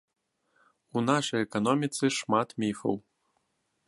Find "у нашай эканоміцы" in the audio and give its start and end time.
0.97-2.05